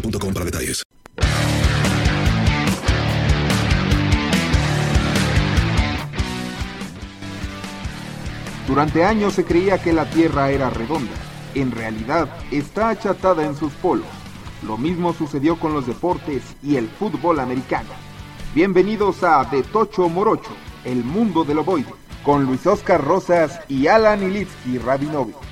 para 0.00 0.44
detalles. 0.44 0.82
Durante 8.66 9.04
años 9.04 9.34
se 9.34 9.44
creía 9.44 9.78
que 9.78 9.92
la 9.92 10.10
Tierra 10.10 10.50
era 10.50 10.70
redonda. 10.70 11.12
En 11.54 11.70
realidad, 11.70 12.28
está 12.50 12.90
achatada 12.90 13.44
en 13.44 13.56
sus 13.56 13.72
polos. 13.74 14.06
Lo 14.62 14.76
mismo 14.76 15.14
sucedió 15.14 15.58
con 15.58 15.72
los 15.72 15.86
deportes 15.86 16.42
y 16.62 16.76
el 16.76 16.88
fútbol 16.88 17.40
americano. 17.40 17.90
Bienvenidos 18.54 19.22
a 19.22 19.44
De 19.44 19.62
Tocho 19.62 20.08
Morocho, 20.08 20.50
el 20.84 21.04
mundo 21.04 21.44
del 21.44 21.58
ovoide, 21.58 21.94
con 22.24 22.44
Luis 22.44 22.66
Oscar 22.66 23.02
Rosas 23.02 23.60
y 23.68 23.86
Alan 23.86 24.22
Ilitsky 24.22 24.78
Rabinovich. 24.78 25.45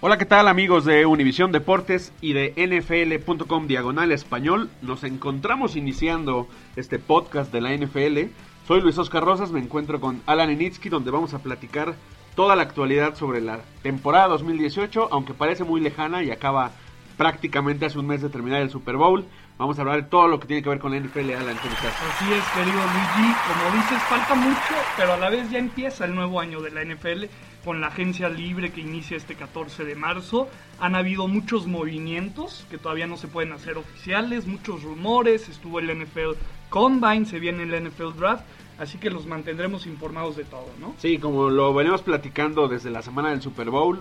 Hola, 0.00 0.16
¿qué 0.16 0.26
tal 0.26 0.46
amigos 0.46 0.84
de 0.84 1.06
Univisión 1.06 1.50
Deportes 1.50 2.12
y 2.20 2.32
de 2.32 2.54
NFL.com 2.56 3.66
Diagonal 3.66 4.12
Español? 4.12 4.70
Nos 4.80 5.02
encontramos 5.02 5.74
iniciando 5.74 6.46
este 6.76 7.00
podcast 7.00 7.52
de 7.52 7.60
la 7.60 7.76
NFL. 7.76 8.30
Soy 8.68 8.80
Luis 8.80 8.96
Oscar 8.96 9.24
Rosas, 9.24 9.50
me 9.50 9.58
encuentro 9.58 10.00
con 10.00 10.22
Alan 10.26 10.50
Enitsky 10.50 10.88
donde 10.88 11.10
vamos 11.10 11.34
a 11.34 11.40
platicar 11.40 11.96
toda 12.36 12.54
la 12.54 12.62
actualidad 12.62 13.16
sobre 13.16 13.40
la 13.40 13.58
temporada 13.82 14.28
2018, 14.28 15.08
aunque 15.10 15.34
parece 15.34 15.64
muy 15.64 15.80
lejana 15.80 16.22
y 16.22 16.30
acaba 16.30 16.70
prácticamente 17.16 17.86
hace 17.86 17.98
un 17.98 18.06
mes 18.06 18.22
de 18.22 18.28
terminar 18.28 18.62
el 18.62 18.70
Super 18.70 18.96
Bowl. 18.96 19.24
Vamos 19.58 19.76
a 19.76 19.82
hablar 19.82 20.04
de 20.04 20.08
todo 20.08 20.28
lo 20.28 20.38
que 20.38 20.46
tiene 20.46 20.62
que 20.62 20.68
ver 20.68 20.78
con 20.78 20.92
la 20.92 21.00
NFL. 21.00 21.30
Alan, 21.32 21.56
¿cómo 21.56 21.74
estás? 21.74 21.92
Así 22.14 22.32
es, 22.32 22.44
querido 22.54 22.78
Luigi. 22.78 23.34
Como 23.48 23.82
dices, 23.82 24.02
falta 24.04 24.36
mucho, 24.36 24.74
pero 24.96 25.14
a 25.14 25.16
la 25.16 25.28
vez 25.28 25.50
ya 25.50 25.58
empieza 25.58 26.04
el 26.04 26.14
nuevo 26.14 26.38
año 26.38 26.60
de 26.60 26.70
la 26.70 26.84
NFL 26.84 27.24
con 27.68 27.82
la 27.82 27.88
agencia 27.88 28.30
libre 28.30 28.72
que 28.72 28.80
inicia 28.80 29.14
este 29.14 29.34
14 29.34 29.84
de 29.84 29.94
marzo. 29.94 30.48
Han 30.80 30.94
habido 30.94 31.28
muchos 31.28 31.66
movimientos 31.66 32.64
que 32.70 32.78
todavía 32.78 33.06
no 33.06 33.18
se 33.18 33.28
pueden 33.28 33.52
hacer 33.52 33.76
oficiales, 33.76 34.46
muchos 34.46 34.82
rumores. 34.82 35.50
Estuvo 35.50 35.78
el 35.78 35.94
NFL 35.94 36.30
Combine, 36.70 37.26
se 37.26 37.38
viene 37.38 37.64
el 37.64 37.90
NFL 37.90 38.18
Draft. 38.18 38.42
Así 38.78 38.96
que 38.96 39.10
los 39.10 39.26
mantendremos 39.26 39.86
informados 39.86 40.34
de 40.38 40.44
todo, 40.44 40.70
¿no? 40.80 40.94
Sí, 40.96 41.18
como 41.18 41.50
lo 41.50 41.74
venimos 41.74 42.00
platicando 42.00 42.68
desde 42.68 42.88
la 42.88 43.02
semana 43.02 43.28
del 43.32 43.42
Super 43.42 43.68
Bowl, 43.68 44.00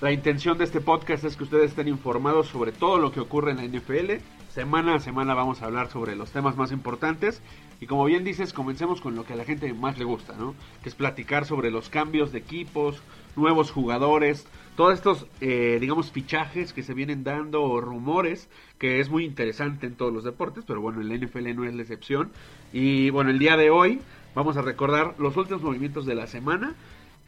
la 0.00 0.10
intención 0.10 0.58
de 0.58 0.64
este 0.64 0.80
podcast 0.80 1.22
es 1.22 1.36
que 1.36 1.44
ustedes 1.44 1.70
estén 1.70 1.86
informados 1.86 2.48
sobre 2.48 2.72
todo 2.72 2.98
lo 2.98 3.12
que 3.12 3.20
ocurre 3.20 3.52
en 3.52 3.58
la 3.58 3.78
NFL. 3.78 4.14
Semana 4.54 4.94
a 4.94 5.00
semana 5.00 5.34
vamos 5.34 5.60
a 5.60 5.64
hablar 5.64 5.90
sobre 5.90 6.14
los 6.14 6.30
temas 6.30 6.56
más 6.56 6.70
importantes. 6.70 7.42
Y 7.80 7.86
como 7.86 8.04
bien 8.04 8.22
dices, 8.22 8.52
comencemos 8.52 9.00
con 9.00 9.16
lo 9.16 9.24
que 9.24 9.32
a 9.32 9.36
la 9.36 9.44
gente 9.44 9.72
más 9.74 9.98
le 9.98 10.04
gusta, 10.04 10.34
¿no? 10.38 10.54
Que 10.80 10.88
es 10.90 10.94
platicar 10.94 11.44
sobre 11.44 11.72
los 11.72 11.88
cambios 11.88 12.30
de 12.30 12.38
equipos, 12.38 13.02
nuevos 13.34 13.72
jugadores, 13.72 14.46
todos 14.76 14.94
estos, 14.94 15.26
eh, 15.40 15.78
digamos, 15.80 16.12
fichajes 16.12 16.72
que 16.72 16.84
se 16.84 16.94
vienen 16.94 17.24
dando 17.24 17.64
o 17.64 17.80
rumores, 17.80 18.48
que 18.78 19.00
es 19.00 19.10
muy 19.10 19.24
interesante 19.24 19.88
en 19.88 19.96
todos 19.96 20.12
los 20.12 20.22
deportes, 20.22 20.62
pero 20.64 20.80
bueno, 20.80 21.00
en 21.00 21.08
la 21.08 21.16
NFL 21.16 21.52
no 21.56 21.64
es 21.64 21.74
la 21.74 21.82
excepción. 21.82 22.30
Y 22.72 23.10
bueno, 23.10 23.30
el 23.30 23.40
día 23.40 23.56
de 23.56 23.70
hoy 23.70 24.02
vamos 24.36 24.56
a 24.56 24.62
recordar 24.62 25.16
los 25.18 25.36
últimos 25.36 25.62
movimientos 25.62 26.06
de 26.06 26.14
la 26.14 26.28
semana. 26.28 26.76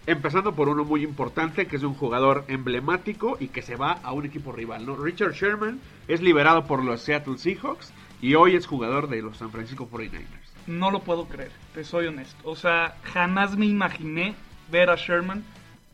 Empezando 0.06 0.54
por 0.54 0.68
uno 0.68 0.84
muy 0.84 1.02
importante, 1.02 1.66
que 1.66 1.76
es 1.76 1.82
un 1.82 1.94
jugador 1.94 2.44
emblemático 2.46 3.36
y 3.40 3.48
que 3.48 3.62
se 3.62 3.74
va 3.74 3.92
a 4.04 4.12
un 4.12 4.24
equipo 4.24 4.52
rival, 4.52 4.86
¿no? 4.86 4.94
Richard 4.96 5.32
Sherman 5.32 5.80
es 6.06 6.20
liberado 6.20 6.64
por 6.66 6.84
los 6.84 7.00
Seattle 7.00 7.38
Seahawks 7.38 7.92
y 8.22 8.34
hoy 8.36 8.54
es 8.54 8.66
jugador 8.66 9.08
de 9.08 9.20
los 9.20 9.36
San 9.38 9.50
Francisco 9.50 9.88
49ers. 9.90 10.22
No 10.68 10.92
lo 10.92 11.00
puedo 11.00 11.26
creer, 11.26 11.50
te 11.74 11.82
soy 11.82 12.06
honesto. 12.06 12.36
O 12.48 12.54
sea, 12.54 12.96
jamás 13.02 13.56
me 13.56 13.66
imaginé 13.66 14.34
ver 14.70 14.90
a 14.90 14.94
Sherman 14.96 15.42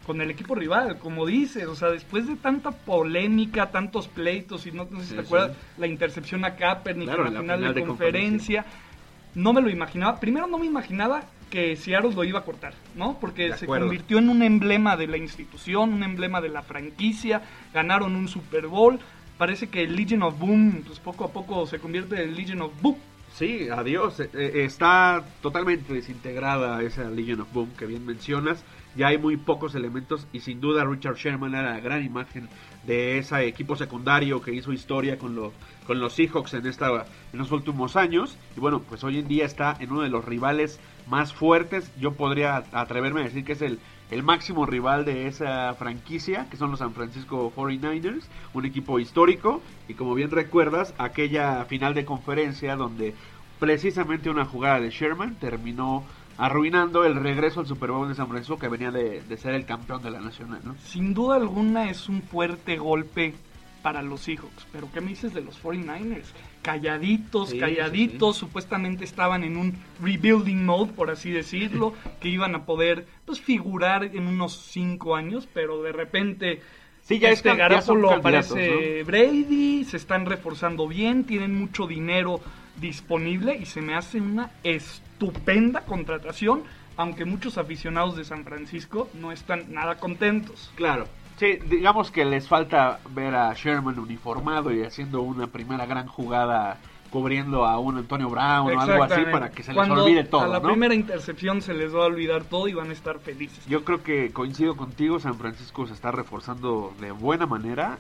con 0.07 0.21
el 0.21 0.31
equipo 0.31 0.55
rival, 0.57 0.99
como 0.99 1.25
dices, 1.25 1.65
o 1.67 1.75
sea, 1.77 1.89
después 1.89 2.27
de 2.27 2.37
tanta 2.37 2.71
polémica, 2.73 3.71
tantos 3.71 4.09
pleitos, 4.09 4.67
y 4.67 4.73
no, 4.73 4.87
no 4.91 4.99
sé 5.01 5.05
si 5.07 5.11
Sí, 5.11 5.17
te 5.17 5.23
sí. 5.23 5.27
acuerdas, 5.27 5.57
la 5.79 5.87
intercepción 5.87 6.45
a 6.45 6.57
Kaepernick 6.57 7.09
Claro, 7.09 7.27
en 7.29 7.33
la 7.35 7.39
en 7.39 7.45
final, 7.45 7.61
la 7.61 7.69
final 7.69 7.75
de, 7.75 7.81
de 7.81 7.87
conferencia, 7.87 8.67
no 9.35 9.53
me 9.55 9.63
lo 9.63 9.71
imaginaba. 9.71 10.19
Primero 10.21 10.47
no 10.49 10.59
me 10.59 10.67
imaginaba 10.67 11.23
que 11.53 11.77
Seattle 11.77 12.15
lo 12.15 12.25
iba 12.25 12.39
a 12.39 12.45
cortar, 12.45 12.73
¿no? 12.97 13.19
Porque 13.21 13.55
se 13.59 13.67
convirtió 13.67 14.17
en 14.17 14.31
un 14.31 14.43
emblema 14.43 14.97
de 14.97 15.07
la 15.07 15.19
institución, 15.19 15.93
un 15.93 16.03
emblema 16.03 16.41
de 16.41 16.49
la 16.49 16.63
franquicia, 16.63 17.43
ganaron 17.75 18.17
un 18.17 18.27
Super 18.27 18.69
Bowl, 18.69 18.99
parece 19.37 19.69
que 19.69 19.83
el 19.83 19.95
Legion 19.95 20.23
of 20.23 20.39
Boom, 20.39 20.83
pues 20.87 20.99
poco 20.99 21.25
a 21.25 21.29
poco 21.31 21.67
se 21.67 21.79
convierte 21.79 22.23
en 22.23 22.35
Legion 22.35 22.63
of 22.63 22.73
Boom. 22.81 22.97
Sí, 23.35 23.69
adiós. 23.69 24.19
Eh, 24.21 24.31
eh, 24.33 24.53
está 24.65 25.23
totalmente 25.43 25.93
desintegrada 25.93 26.83
esa 26.83 27.11
Legion 27.11 27.43
of 27.43 27.53
Boom 27.53 27.69
que 27.79 27.85
bien 27.85 28.07
mencionas. 28.07 28.65
Ya 28.97 29.09
hay 29.09 29.19
muy 29.19 29.37
pocos 29.37 29.75
elementos 29.75 30.27
y 30.33 30.41
sin 30.41 30.61
duda 30.61 30.85
Richard 30.85 31.17
Sherman 31.17 31.55
era 31.55 31.75
la 31.75 31.81
gran 31.81 32.05
imagen 32.05 32.49
de 32.87 33.19
ese 33.19 33.47
equipo 33.47 33.77
secundario 33.77 34.43
que 34.43 34.53
hizo 34.53 34.73
historia 34.73 35.19
con 35.19 35.35
los, 35.35 35.53
con 35.87 36.01
los 36.01 36.15
Seahawks 36.15 36.55
en, 36.55 36.67
esta, 36.67 37.07
los 37.33 37.53
últimos 37.53 37.97
años. 37.97 38.37
Y 38.57 38.61
bueno, 38.61 38.81
pues 38.81 39.03
hoy 39.05 39.19
en 39.19 39.29
día 39.29 39.47
está 39.47 39.77
en 39.81 39.93
uno 39.93 40.03
de 40.03 40.09
los 40.09 40.25
rivales 40.25 40.79
más 41.09 41.33
fuertes. 41.33 41.91
Yo 41.99 42.13
podría 42.13 42.65
atreverme 42.73 43.21
a 43.21 43.25
decir 43.25 43.45
que 43.45 43.53
es 43.53 43.63
el, 43.63 43.79
el 44.11 44.23
máximo 44.23 44.67
rival 44.67 45.05
de 45.05 45.27
esa 45.27 45.75
franquicia, 45.75 46.47
que 46.51 46.57
son 46.59 46.71
los 46.71 46.81
San 46.81 46.93
Francisco 46.93 47.53
49ers, 47.57 48.25
un 48.53 48.67
equipo 48.67 48.99
histórico. 48.99 49.63
Y 49.89 49.95
como 49.95 50.15
bien 50.15 50.31
recuerdas, 50.31 50.95
aquella 50.99 51.65
final 51.65 51.95
de 51.95 52.05
conferencia 52.05 52.77
donde 52.77 53.15
precisamente 53.59 54.29
una 54.29 54.45
jugada 54.45 54.81
de 54.81 54.91
Sherman 54.91 55.37
terminó 55.37 56.05
arruinando 56.39 57.05
el 57.05 57.15
regreso 57.17 57.61
al 57.61 57.67
Super 57.67 57.91
Bowl 57.91 58.09
de 58.09 58.15
San 58.15 58.29
Francisco 58.29 58.59
que 58.59 58.69
venía 58.69 58.91
de, 58.91 59.23
de 59.23 59.37
ser 59.37 59.55
el 59.55 59.65
campeón 59.65 60.03
de 60.03 60.11
la 60.11 60.21
nacional, 60.21 60.61
¿no? 60.65 60.75
Sin 60.85 61.15
duda 61.15 61.37
alguna 61.37 61.91
es 61.91 62.09
un 62.09 62.23
fuerte 62.23 62.77
golpe 62.79 63.35
para 63.83 64.01
los 64.01 64.21
Seahawks. 64.23 64.67
Pero 64.73 64.89
¿qué 64.93 65.01
me 65.01 65.09
dices 65.09 65.35
de 65.35 65.43
los 65.43 65.63
49ers? 65.63 66.27
Calladitos, 66.63 67.51
Sí, 67.51 67.59
calladitos, 67.59 68.37
supuestamente 68.37 69.05
estaban 69.05 69.43
en 69.43 69.57
un 69.57 69.75
rebuilding 70.01 70.65
mode, 70.65 70.93
por 70.93 71.11
así 71.11 71.31
decirlo, 71.31 71.93
que 72.21 72.29
iban 72.29 72.55
a 72.55 72.65
poder 72.65 73.07
pues 73.27 73.41
figurar 73.41 74.05
en 74.05 74.27
unos 74.27 74.57
5 74.71 75.17
años, 75.17 75.49
pero 75.53 75.83
de 75.83 75.93
repente 75.93 76.61
Sí, 77.03 77.19
ya 77.19 77.31
es 77.31 77.39
este 77.39 77.49
candidatos, 77.49 78.13
aparece 78.13 79.03
Brady, 79.03 79.85
se 79.85 79.97
están 79.97 80.25
reforzando 80.25 80.87
bien, 80.87 81.25
tienen 81.25 81.53
mucho 81.53 81.89
dinero 81.89 82.41
disponible 82.81 83.57
y 83.61 83.67
se 83.67 83.81
me 83.81 83.95
hace 83.95 84.21
una 84.21 84.53
estupenda 85.23 85.83
contratación, 85.83 86.65
aunque 86.97 87.25
muchos 87.25 87.57
aficionados 87.57 88.17
de 88.17 88.25
San 88.25 88.45
Francisco 88.45 89.09
no 89.15 89.31
están 89.31 89.73
nada 89.73 89.97
contentos. 89.97 90.73
Claro. 90.75 91.05
Sí, 91.39 91.59
digamos 91.67 92.11
que 92.11 92.25
les 92.25 92.49
falta 92.49 92.99
ver 93.11 93.35
a 93.35 93.55
Sherman 93.55 93.99
uniformado 93.99 94.73
y 94.73 94.83
haciendo 94.83 95.23
una 95.23 95.47
primera 95.47 95.87
gran 95.87 96.07
jugada 96.09 96.79
cubriendo 97.11 97.65
a 97.67 97.79
un 97.79 97.99
Antonio 97.99 98.29
Brown 98.29 98.75
o 98.75 98.81
algo 98.81 99.05
así 99.05 99.23
para 99.31 99.51
que 99.51 99.63
se 99.63 99.71
les 99.71 99.77
Cuando 99.77 100.03
olvide 100.03 100.25
todo, 100.25 100.43
A 100.43 100.49
la 100.49 100.61
¿no? 100.61 100.69
primera 100.69 100.95
intercepción 100.95 101.61
se 101.63 101.75
les 101.75 101.95
va 101.95 102.05
a 102.05 102.07
olvidar 102.07 102.45
todo 102.45 102.69
y 102.69 102.73
van 102.73 102.91
a 102.91 102.93
estar 102.93 103.19
felices. 103.21 103.65
Yo 103.67 103.85
creo 103.85 104.03
que 104.03 104.33
coincido 104.33 104.77
contigo, 104.77 105.21
San 105.21 105.37
Francisco 105.37 105.87
se 105.87 105.93
está 105.93 106.11
reforzando 106.11 106.93
de 107.01 107.13
buena 107.13 107.47
manera. 107.47 107.99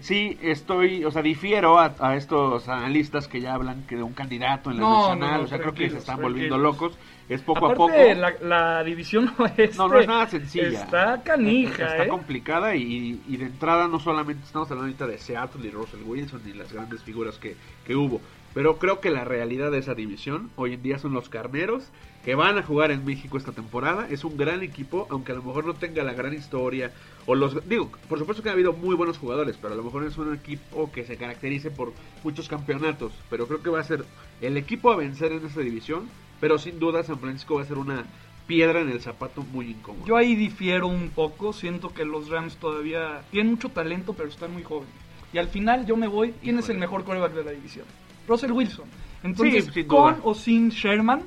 Sí, 0.00 0.38
estoy, 0.42 1.04
o 1.04 1.10
sea, 1.10 1.22
difiero 1.22 1.78
a, 1.78 1.94
a 1.98 2.14
estos 2.16 2.68
analistas 2.68 3.26
que 3.26 3.40
ya 3.40 3.54
hablan 3.54 3.84
que 3.86 3.96
de 3.96 4.02
un 4.02 4.12
candidato 4.12 4.70
en 4.70 4.76
la 4.76 4.82
No, 4.82 4.98
nacional, 5.08 5.30
no, 5.32 5.38
no, 5.38 5.44
o 5.44 5.46
sea, 5.48 5.58
creo 5.58 5.74
que 5.74 5.90
se 5.90 5.98
están 5.98 6.20
volviendo 6.22 6.56
locos. 6.56 6.96
Es 7.28 7.42
poco 7.42 7.66
a 7.66 7.74
poco. 7.74 7.92
La, 8.16 8.32
la 8.40 8.84
división 8.84 9.30
oeste 9.38 9.72
No, 9.76 9.88
no 9.88 9.98
es 9.98 10.06
nada 10.06 10.26
sencilla. 10.28 10.84
Está 10.84 11.22
canija, 11.22 11.84
Está 11.86 12.04
¿eh? 12.04 12.08
complicada 12.08 12.74
y, 12.74 13.20
y 13.28 13.36
de 13.36 13.44
entrada 13.46 13.86
no 13.88 13.98
solamente 14.00 14.44
estamos 14.44 14.70
hablando 14.70 14.86
ahorita 14.86 15.06
de 15.06 15.18
Seattle 15.18 15.66
y 15.66 15.70
Russell 15.70 16.02
Wilson 16.04 16.42
y 16.46 16.52
las 16.54 16.72
grandes 16.72 17.02
figuras 17.02 17.38
que, 17.38 17.56
que 17.84 17.94
hubo, 17.94 18.20
pero 18.58 18.76
creo 18.76 18.98
que 18.98 19.12
la 19.12 19.22
realidad 19.22 19.70
de 19.70 19.78
esa 19.78 19.94
división 19.94 20.50
hoy 20.56 20.74
en 20.74 20.82
día 20.82 20.98
son 20.98 21.12
los 21.12 21.28
carneros 21.28 21.84
que 22.24 22.34
van 22.34 22.58
a 22.58 22.64
jugar 22.64 22.90
en 22.90 23.04
México 23.04 23.38
esta 23.38 23.52
temporada. 23.52 24.08
Es 24.10 24.24
un 24.24 24.36
gran 24.36 24.64
equipo, 24.64 25.06
aunque 25.10 25.30
a 25.30 25.36
lo 25.36 25.44
mejor 25.44 25.64
no 25.64 25.74
tenga 25.74 26.02
la 26.02 26.12
gran 26.12 26.34
historia 26.34 26.90
o 27.26 27.36
los 27.36 27.68
digo, 27.68 27.88
por 28.08 28.18
supuesto 28.18 28.42
que 28.42 28.48
ha 28.48 28.54
habido 28.54 28.72
muy 28.72 28.96
buenos 28.96 29.16
jugadores, 29.16 29.56
pero 29.62 29.74
a 29.74 29.76
lo 29.76 29.84
mejor 29.84 30.02
es 30.02 30.18
un 30.18 30.34
equipo 30.34 30.90
que 30.90 31.04
se 31.04 31.16
caracterice 31.16 31.70
por 31.70 31.92
muchos 32.24 32.48
campeonatos, 32.48 33.12
pero 33.30 33.46
creo 33.46 33.62
que 33.62 33.70
va 33.70 33.78
a 33.78 33.84
ser 33.84 34.04
el 34.40 34.56
equipo 34.56 34.90
a 34.90 34.96
vencer 34.96 35.30
en 35.30 35.46
esta 35.46 35.60
división, 35.60 36.08
pero 36.40 36.58
sin 36.58 36.80
duda 36.80 37.04
San 37.04 37.20
Francisco 37.20 37.54
va 37.54 37.62
a 37.62 37.66
ser 37.66 37.78
una 37.78 38.06
piedra 38.48 38.80
en 38.80 38.90
el 38.90 39.00
zapato 39.00 39.42
muy 39.42 39.70
incómodo. 39.70 40.04
Yo 40.04 40.16
ahí 40.16 40.34
difiero 40.34 40.88
un 40.88 41.10
poco, 41.10 41.52
siento 41.52 41.94
que 41.94 42.04
los 42.04 42.28
Rams 42.28 42.56
todavía 42.56 43.22
tienen 43.30 43.52
mucho 43.52 43.68
talento, 43.68 44.14
pero 44.14 44.28
están 44.28 44.52
muy 44.52 44.64
jóvenes. 44.64 44.92
Y 45.32 45.38
al 45.38 45.46
final 45.46 45.86
yo 45.86 45.96
me 45.96 46.08
voy, 46.08 46.34
¿quién 46.42 46.58
es 46.58 46.68
el 46.70 46.78
mejor 46.78 47.04
coreback 47.04 47.34
de 47.34 47.44
la 47.44 47.52
división? 47.52 47.86
Russell 48.28 48.52
Wilson. 48.52 48.84
Entonces, 49.22 49.68
Sí, 49.72 49.84
con 49.84 50.18
o 50.22 50.34
sin 50.34 50.68
Sherman, 50.68 51.22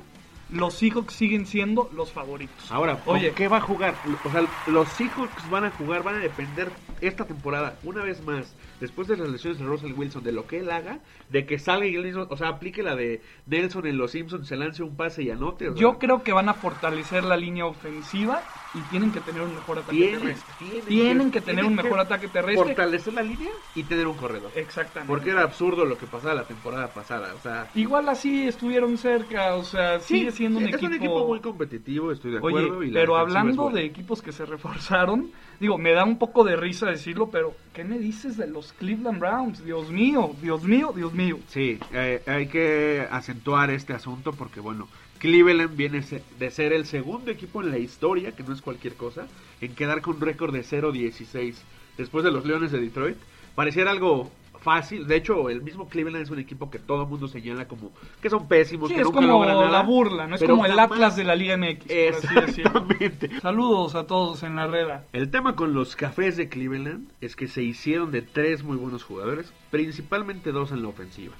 los 0.52 0.74
Seahawks 0.74 1.14
siguen 1.14 1.46
siendo 1.46 1.90
los 1.94 2.12
favoritos. 2.12 2.70
Ahora, 2.70 2.96
¿con 2.96 3.16
Oye, 3.16 3.32
qué 3.32 3.48
va 3.48 3.58
a 3.58 3.60
jugar? 3.60 3.94
O 4.24 4.30
sea, 4.30 4.44
los 4.66 4.88
Seahawks 4.90 5.50
van 5.50 5.64
a 5.64 5.70
jugar, 5.70 6.02
van 6.02 6.16
a 6.16 6.18
depender 6.18 6.70
esta 7.00 7.24
temporada, 7.24 7.76
una 7.82 8.02
vez 8.02 8.24
más, 8.24 8.54
después 8.80 9.08
de 9.08 9.16
las 9.16 9.28
lesiones 9.28 9.58
de 9.58 9.64
Russell 9.64 9.92
Wilson, 9.92 10.22
de 10.22 10.32
lo 10.32 10.46
que 10.46 10.60
él 10.60 10.70
haga, 10.70 11.00
de 11.30 11.46
que 11.46 11.58
salga 11.58 11.86
y 11.86 11.96
él 11.96 12.04
mismo, 12.04 12.26
o 12.28 12.36
sea, 12.36 12.48
aplique 12.48 12.82
la 12.82 12.94
de 12.94 13.22
Nelson 13.46 13.86
en 13.86 13.98
Los 13.98 14.12
Simpsons, 14.12 14.46
se 14.46 14.56
lance 14.56 14.82
un 14.82 14.96
pase 14.96 15.22
y 15.22 15.30
anote. 15.30 15.68
o 15.68 15.72
sea, 15.72 15.80
yo 15.80 15.98
creo 15.98 16.22
que 16.22 16.32
van 16.32 16.48
a 16.48 16.54
fortalecer 16.54 17.24
la 17.24 17.36
línea 17.36 17.66
ofensiva 17.66 18.42
y 18.74 18.80
tienen 18.82 19.10
que 19.10 19.20
tener 19.20 19.42
un 19.42 19.54
mejor 19.54 19.78
ataque 19.78 19.96
tienen, 19.96 20.20
terrestre. 20.20 20.54
tienen 20.58 20.84
Tienen 20.86 21.30
que 21.30 21.40
tener 21.40 21.64
tienen 21.64 21.64
un 21.66 21.74
mejor 21.76 21.94
que 21.94 22.00
ataque 22.00 22.28
terrestre. 22.28 22.64
Fortalecer 22.64 23.14
la 23.14 23.22
línea 23.22 23.50
y 23.74 23.82
tener 23.82 24.06
un 24.06 24.16
corredor. 24.16 24.50
Exactamente. 24.54 25.12
Porque 25.12 25.30
era 25.30 25.42
absurdo 25.42 25.84
lo 25.84 25.98
que 25.98 26.06
pasaba 26.06 26.34
la 26.34 26.44
temporada 26.44 26.88
pasada, 26.88 27.34
o 27.34 27.40
sea... 27.40 27.68
Igual 27.74 28.08
así 28.08 28.46
estuvieron 28.46 28.96
cerca, 28.96 29.56
o 29.56 29.64
sea, 29.64 30.00
sigue 30.00 30.30
sí, 30.50 30.58
siendo 30.58 30.58
un 30.58 30.64
es 30.66 30.74
equipo... 30.74 30.86
un 30.86 30.94
equipo 30.94 31.28
muy 31.28 31.40
competitivo, 31.40 32.12
estoy 32.12 32.32
de 32.32 32.38
acuerdo. 32.38 32.78
Oye, 32.78 32.88
y 32.88 32.92
pero 32.92 33.16
hablando 33.16 33.70
de 33.70 33.84
equipos 33.84 34.22
que 34.22 34.32
se 34.32 34.44
reforzaron, 34.44 35.30
digo, 35.60 35.78
me 35.78 35.92
da 35.92 36.04
un 36.04 36.18
poco 36.18 36.44
de 36.44 36.56
risa 36.56 36.86
decirlo, 36.86 37.30
pero 37.30 37.54
¿qué 37.72 37.84
me 37.84 37.98
dices 37.98 38.36
de 38.36 38.46
los 38.46 38.72
Cleveland 38.72 39.20
Browns? 39.20 39.64
Dios 39.64 39.90
mío, 39.90 40.32
Dios 40.40 40.62
mío, 40.64 40.92
Dios 40.94 41.12
mío. 41.12 41.38
Sí, 41.48 41.78
eh, 41.92 42.22
hay 42.26 42.46
que 42.46 43.06
acentuar 43.10 43.70
este 43.70 43.92
asunto 43.92 44.32
porque, 44.32 44.60
bueno, 44.60 44.88
Cleveland 45.18 45.76
viene 45.76 46.02
de 46.38 46.50
ser 46.50 46.72
el 46.72 46.84
segundo 46.84 47.30
equipo 47.30 47.62
en 47.62 47.70
la 47.70 47.78
historia, 47.78 48.32
que 48.32 48.42
no 48.42 48.52
es 48.52 48.60
cualquier 48.60 48.94
cosa, 48.94 49.28
en 49.60 49.74
quedar 49.74 50.00
con 50.00 50.20
récord 50.20 50.52
de 50.52 50.64
0-16 50.64 51.54
después 51.96 52.24
de 52.24 52.32
los 52.32 52.44
Leones 52.44 52.72
de 52.72 52.80
Detroit. 52.80 53.16
Pareciera 53.54 53.92
algo 53.92 54.32
fácil, 54.62 55.06
de 55.06 55.16
hecho, 55.16 55.50
el 55.50 55.62
mismo 55.62 55.88
Cleveland 55.88 56.22
es 56.24 56.30
un 56.30 56.38
equipo 56.38 56.70
que 56.70 56.78
todo 56.78 57.02
el 57.02 57.08
mundo 57.08 57.28
señala 57.28 57.66
como 57.68 57.92
que 58.20 58.30
son 58.30 58.48
pésimos, 58.48 58.88
Sí, 58.88 58.94
que 58.94 59.00
es 59.00 59.06
nunca 59.06 59.16
como 59.20 59.28
logran 59.28 59.56
nada. 59.56 59.70
la 59.70 59.82
burla, 59.82 60.26
¿no? 60.26 60.36
Es 60.36 60.42
como 60.44 60.64
el 60.64 60.72
jamás- 60.72 60.92
Atlas 60.92 61.16
de 61.16 61.24
la 61.24 61.34
Liga 61.36 61.56
MX, 61.56 61.84
así. 61.84 61.94
Exactamente. 62.38 63.30
Saludos 63.40 63.94
a 63.94 64.06
todos 64.06 64.42
en 64.42 64.56
la 64.56 64.66
reda. 64.66 65.04
El 65.12 65.30
tema 65.30 65.56
con 65.56 65.74
los 65.74 65.96
cafés 65.96 66.36
de 66.36 66.48
Cleveland 66.48 67.08
es 67.20 67.36
que 67.36 67.48
se 67.48 67.62
hicieron 67.62 68.10
de 68.12 68.22
tres 68.22 68.62
muy 68.62 68.76
buenos 68.76 69.02
jugadores, 69.04 69.52
principalmente 69.70 70.52
dos 70.52 70.72
en 70.72 70.82
la 70.82 70.88
ofensiva. 70.88 71.34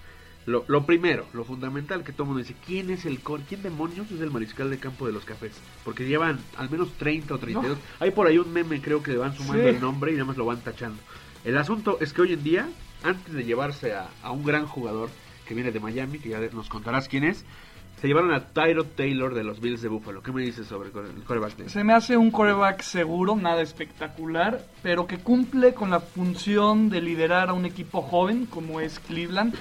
Lo, 0.44 0.64
lo 0.66 0.84
primero, 0.86 1.24
lo 1.34 1.44
fundamental 1.44 2.02
que 2.02 2.10
todo 2.10 2.24
el 2.24 2.28
mundo 2.30 2.40
dice, 2.42 2.56
¿quién 2.66 2.90
es 2.90 3.04
el 3.06 3.20
core? 3.20 3.44
¿Quién 3.48 3.62
demonios 3.62 4.10
es 4.10 4.20
el 4.20 4.32
mariscal 4.32 4.70
de 4.70 4.78
campo 4.78 5.06
de 5.06 5.12
los 5.12 5.24
cafés? 5.24 5.52
Porque 5.84 6.04
llevan 6.04 6.40
al 6.56 6.68
menos 6.68 6.90
30 6.94 7.34
o 7.34 7.38
32. 7.38 7.78
Hay 8.00 8.10
por 8.10 8.26
ahí 8.26 8.38
un 8.38 8.52
meme, 8.52 8.80
creo 8.82 9.04
que 9.04 9.12
le 9.12 9.18
van 9.18 9.34
sumando 9.36 9.62
Sí. 9.62 9.68
el 9.68 9.80
nombre 9.80 10.10
y 10.10 10.14
nada 10.14 10.24
más 10.26 10.36
lo 10.36 10.44
van 10.44 10.60
tachando. 10.60 11.00
El 11.44 11.56
asunto 11.58 11.98
es 12.00 12.12
que 12.12 12.22
hoy 12.22 12.32
en 12.32 12.42
día, 12.42 12.68
antes 13.04 13.32
de 13.34 13.44
llevarse 13.44 13.94
a, 13.94 14.08
a 14.22 14.30
un 14.32 14.44
gran 14.44 14.66
jugador 14.66 15.10
que 15.46 15.54
viene 15.54 15.70
de 15.72 15.80
Miami, 15.80 16.18
que 16.18 16.28
ya 16.30 16.40
nos 16.52 16.68
contarás 16.68 17.08
quién 17.08 17.24
es, 17.24 17.44
se 18.00 18.08
llevaron 18.08 18.32
a 18.32 18.40
Tyro 18.48 18.84
Taylor 18.84 19.32
de 19.34 19.44
los 19.44 19.60
Bills 19.60 19.80
de 19.82 19.88
Buffalo. 19.88 20.22
¿Qué 20.22 20.32
me 20.32 20.42
dices 20.42 20.66
sobre 20.66 20.88
el 20.88 20.92
core- 20.94 21.10
el 21.14 21.22
coreback 21.22 21.56
de 21.56 21.68
Se 21.68 21.84
me 21.84 21.92
hace 21.92 22.16
un 22.16 22.30
coreback 22.32 22.82
seguro, 22.82 23.36
nada 23.36 23.62
espectacular, 23.62 24.64
pero 24.82 25.06
que 25.06 25.18
cumple 25.18 25.72
con 25.74 25.90
la 25.90 26.00
función 26.00 26.88
de 26.90 27.00
liderar 27.00 27.48
a 27.48 27.52
un 27.52 27.64
equipo 27.64 28.02
joven 28.02 28.46
como 28.46 28.80
es 28.80 28.98
Cleveland, 28.98 29.54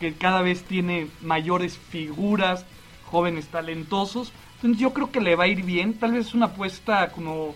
que 0.00 0.14
cada 0.14 0.42
vez 0.42 0.64
tiene 0.64 1.08
mayores 1.22 1.78
figuras, 1.78 2.64
jóvenes 3.04 3.46
talentosos. 3.48 4.32
Entonces 4.56 4.80
yo 4.80 4.92
creo 4.92 5.10
que 5.12 5.20
le 5.20 5.36
va 5.36 5.44
a 5.44 5.48
ir 5.48 5.62
bien, 5.64 5.94
tal 5.94 6.12
vez 6.12 6.26
es 6.28 6.34
una 6.34 6.46
apuesta 6.46 7.10
como 7.10 7.54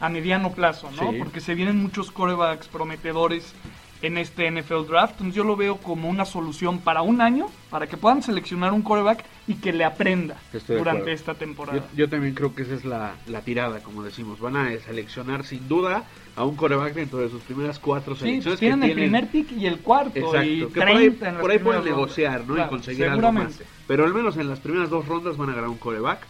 a 0.00 0.08
mediano 0.08 0.52
plazo, 0.52 0.90
¿no? 1.00 1.12
Sí. 1.12 1.18
Porque 1.18 1.40
se 1.40 1.54
vienen 1.54 1.80
muchos 1.80 2.10
corebacks 2.10 2.68
prometedores 2.68 3.52
en 4.00 4.16
este 4.18 4.50
NFL 4.50 4.86
Draft, 4.88 5.12
entonces 5.14 5.34
yo 5.34 5.44
lo 5.44 5.56
veo 5.56 5.76
como 5.78 6.08
una 6.08 6.24
solución 6.24 6.78
para 6.78 7.02
un 7.02 7.20
año, 7.20 7.46
para 7.70 7.86
que 7.86 7.96
puedan 7.96 8.22
seleccionar 8.22 8.72
un 8.72 8.82
coreback 8.82 9.24
y 9.48 9.54
que 9.54 9.72
le 9.72 9.84
aprenda 9.84 10.36
Estoy 10.52 10.76
durante 10.78 11.12
esta 11.12 11.34
temporada. 11.34 11.78
Yo, 11.78 11.84
yo 11.96 12.08
también 12.08 12.34
creo 12.34 12.54
que 12.54 12.62
esa 12.62 12.74
es 12.74 12.84
la, 12.84 13.14
la 13.26 13.40
tirada, 13.40 13.80
como 13.80 14.02
decimos. 14.04 14.38
Van 14.40 14.56
a 14.56 14.70
seleccionar 14.78 15.44
sin 15.44 15.66
duda 15.68 16.04
a 16.36 16.44
un 16.44 16.54
coreback 16.54 16.94
dentro 16.94 17.18
de 17.18 17.28
sus 17.28 17.42
primeras 17.42 17.78
cuatro 17.80 18.14
Sí, 18.14 18.20
selecciones. 18.20 18.60
que 18.60 18.66
tienen 18.66 18.82
el 18.84 18.94
tienen- 18.94 19.10
primer 19.26 19.28
pick 19.46 19.52
y 19.60 19.66
el 19.66 19.78
cuarto. 19.80 20.12
Exacto, 20.18 20.42
y 20.44 20.58
que 20.60 20.80
por 20.80 20.88
ahí, 20.88 20.94
30 21.10 21.28
en 21.28 21.34
las 21.34 21.40
por 21.42 21.50
ahí 21.50 21.58
pueden 21.58 21.84
negociar 21.84 22.44
¿no? 22.46 22.52
y 22.52 22.56
Claro, 22.56 22.70
conseguir 22.70 23.04
algo 23.06 23.16
más. 23.32 23.52
seguramente. 23.54 23.64
Pero 23.88 24.04
al 24.04 24.14
menos 24.14 24.36
en 24.36 24.48
las 24.48 24.60
primeras 24.60 24.90
dos 24.90 25.06
rondas 25.08 25.36
van 25.36 25.50
a 25.50 25.54
ganar 25.54 25.70
un 25.70 25.78
coreback. 25.78 26.20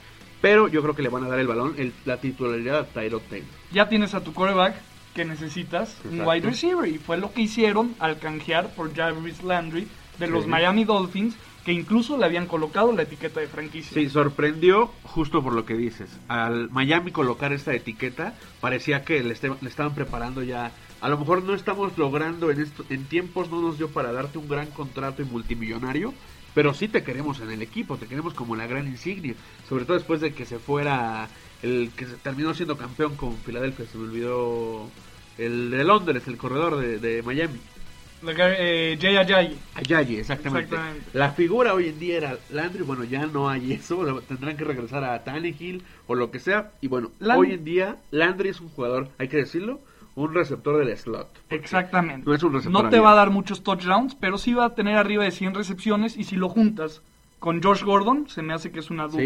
Pero 0.41 0.69
yo 0.69 0.81
creo 0.83 0.95
que 0.95 1.03
le 1.03 1.09
van 1.09 1.25
a 1.25 1.29
dar 1.29 1.41
el 1.41 1.49
balón, 1.49 1.75
el- 1.77 1.93
la 2.05 2.17
titularidad 2.19 2.79
a 2.79 2.85
Tyrod 2.87 3.23
Taylor. 3.29 3.49
Ya 3.73 3.89
tienes 3.89 4.15
a 4.15 4.21
tu 4.23 4.33
coreback 4.33 4.77
que 5.19 5.25
necesitas, 5.25 5.97
un 6.09 6.21
wide 6.25 6.47
receiver. 6.47 6.89
Y 6.89 6.99
fue 6.99 7.17
lo 7.19 7.33
que 7.33 7.43
hicieron 7.43 7.93
al 7.99 8.21
canjear 8.21 8.73
por 8.75 8.95
Jarvis 8.95 9.43
Landry 9.43 9.89
de 10.21 10.29
los 10.29 10.45
Sí. 10.45 10.49
Miami 10.51 10.85
Dolphins, 10.85 11.35
que 11.65 11.73
incluso 11.73 12.17
le 12.17 12.25
habían 12.25 12.47
colocado 12.47 12.93
la 12.93 13.03
etiqueta 13.03 13.41
de 13.41 13.49
franquicia. 13.49 13.93
Sí, 13.95 14.09
sorprendió 14.09 14.93
justo 15.03 15.43
por 15.43 15.55
lo 15.55 15.65
que 15.67 15.75
dices. 15.75 16.09
Al 16.29 16.71
Miami 16.71 17.11
colocar 17.11 17.53
esta 17.53 17.75
etiqueta, 17.75 18.35
parecía 18.61 19.05
que 19.05 19.25
le, 19.25 19.35
este- 19.35 19.51
le 19.61 19.69
estaban 19.69 19.93
preparando 19.93 20.45
ya. 20.45 20.71
A 21.01 21.09
lo 21.09 21.19
mejor 21.19 21.43
no 21.43 21.55
estamos 21.55 21.99
logrando 21.99 22.53
en, 22.53 22.61
esto, 22.61 22.85
en 22.89 23.05
tiempos, 23.07 23.51
no 23.51 23.61
nos 23.61 23.77
dio 23.77 23.89
para 23.89 24.13
darte 24.13 24.39
un 24.39 24.49
gran 24.49 24.69
contrato 24.69 25.21
y 25.23 25.25
multimillonario, 25.25 26.15
pero 26.55 26.75
sí 26.75 26.87
te 26.87 27.03
queremos 27.03 27.41
en 27.41 27.51
el 27.51 27.61
equipo, 27.63 27.97
te 27.97 28.07
queremos 28.07 28.35
como 28.35 28.55
la 28.55 28.69
gran 28.69 28.87
insignia. 28.87 29.35
Sobre 29.69 29.85
todo 29.85 29.97
después 29.97 30.21
de 30.21 30.33
que 30.33 30.47
se 30.47 30.61
fuera 30.61 31.29
el 31.63 31.91
que 31.97 32.07
se 32.07 32.15
terminó 32.17 32.55
siendo 32.55 32.77
campeón 32.79 33.17
con 33.17 33.37
Filadelfia, 33.39 33.85
se 33.87 33.99
me 33.99 34.05
olvidó 34.05 34.89
el 35.39 35.71
de 35.71 35.85
Londres, 35.85 36.23
el 36.27 36.37
corredor 36.37 36.77
de, 36.79 36.99
de 36.99 37.23
Miami. 37.23 37.59
La 38.23 38.35
que- 38.35 38.93
eh, 38.93 38.99
Jay 39.01 39.17
Ajayi. 39.17 39.57
Ayayi, 39.77 40.17
exactamente. 40.17 40.75
Exactamente. 40.75 41.07
La 41.13 41.31
figura 41.31 41.73
hoy 41.75 41.89
en 41.89 41.99
día 42.01 42.17
era 42.17 42.37
Landry, 42.51 42.83
bueno, 42.83 43.05
ya 43.05 43.27
no 43.27 43.49
hay 43.49 43.73
eso, 43.75 44.21
tendrán 44.27 44.57
que 44.57 44.65
regresar 44.65 45.05
a 45.05 45.23
Tannehill 45.23 45.83
o 46.09 46.15
lo 46.17 46.31
que 46.31 46.41
sea. 46.41 46.73
Y 46.81 46.89
bueno, 46.89 47.13
Land- 47.21 47.39
hoy 47.39 47.53
en 47.53 47.65
día 47.65 47.97
Landry 48.11 48.49
es 48.49 48.61
un 48.61 48.69
jugador, 48.71 49.09
hay 49.19 49.29
que 49.29 49.37
decirlo, 49.37 49.81
un 50.17 50.35
receptor 50.35 50.85
del 50.85 50.97
slot. 50.97 51.29
Exactamente. 51.49 52.27
No 52.27 52.35
es 52.35 52.43
un 52.43 52.53
receptor 52.55 52.83
No 52.85 52.91
te 52.91 52.99
va 52.99 53.13
a 53.13 53.15
dar 53.15 53.31
muchos 53.31 53.63
touchdowns, 53.63 54.17
pero 54.17 54.37
sí 54.37 54.53
va 54.53 54.65
a 54.65 54.75
tener 54.75 54.97
arriba 54.97 55.23
de 55.23 55.31
100 55.31 55.55
recepciones. 55.55 56.17
Y 56.17 56.25
si 56.25 56.35
lo 56.35 56.49
juntas 56.49 57.03
con 57.39 57.63
Josh 57.63 57.85
Gordon, 57.85 58.29
se 58.29 58.43
me 58.43 58.53
hace 58.53 58.73
que 58.73 58.81
es 58.81 58.91
una 58.91 59.09
Sí. 59.09 59.17